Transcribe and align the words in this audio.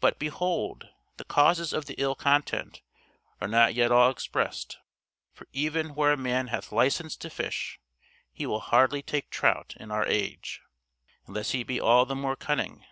But, 0.00 0.18
behold, 0.18 0.88
the 1.16 1.22
causes 1.24 1.72
of 1.72 1.86
the 1.86 1.94
ill 1.96 2.16
content 2.16 2.82
are 3.40 3.46
not 3.46 3.72
yet 3.72 3.92
all 3.92 4.10
expressed, 4.10 4.78
for 5.32 5.46
even 5.52 5.94
where 5.94 6.10
a 6.12 6.16
man 6.16 6.48
hath 6.48 6.72
licence 6.72 7.14
to 7.18 7.30
fish, 7.30 7.78
he 8.32 8.46
will 8.46 8.58
hardly 8.58 9.00
take 9.00 9.30
trout 9.30 9.76
in 9.78 9.92
our 9.92 10.06
age, 10.06 10.60
unless 11.28 11.52
he 11.52 11.62
be 11.62 11.80
all 11.80 12.04
the 12.04 12.16
more 12.16 12.34
cunning. 12.34 12.84